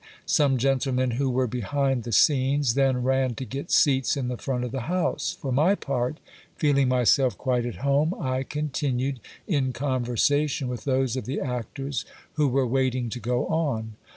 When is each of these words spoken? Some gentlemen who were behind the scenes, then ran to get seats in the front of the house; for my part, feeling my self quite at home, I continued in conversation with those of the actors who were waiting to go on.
Some 0.25 0.57
gentlemen 0.57 1.11
who 1.11 1.29
were 1.29 1.45
behind 1.45 2.05
the 2.05 2.11
scenes, 2.11 2.73
then 2.73 3.03
ran 3.03 3.35
to 3.35 3.45
get 3.45 3.69
seats 3.69 4.17
in 4.17 4.29
the 4.29 4.37
front 4.37 4.63
of 4.63 4.71
the 4.71 4.79
house; 4.89 5.37
for 5.39 5.51
my 5.51 5.75
part, 5.75 6.17
feeling 6.57 6.87
my 6.87 7.03
self 7.03 7.37
quite 7.37 7.67
at 7.67 7.75
home, 7.85 8.15
I 8.19 8.41
continued 8.41 9.19
in 9.47 9.73
conversation 9.73 10.69
with 10.69 10.85
those 10.85 11.15
of 11.17 11.25
the 11.25 11.39
actors 11.39 12.03
who 12.33 12.47
were 12.47 12.65
waiting 12.65 13.09
to 13.11 13.19
go 13.19 13.45
on. 13.45 13.93